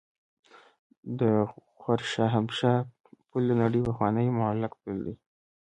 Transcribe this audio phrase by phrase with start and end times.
[1.19, 1.21] د
[1.79, 2.73] غور شاهمشه
[3.29, 5.15] پل د نړۍ پخوانی معلق پل دی